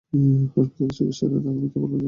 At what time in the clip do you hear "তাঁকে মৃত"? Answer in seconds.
1.39-1.73